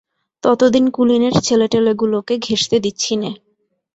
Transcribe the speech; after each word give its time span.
ততদিন 0.43 0.85
কুলীনের 0.89 1.35
ছেলেটেলেগুলোকে 1.43 2.33
ঘেঁষতে 2.37 2.77
দিচ্ছি 2.79 3.13
নে! 3.15 3.31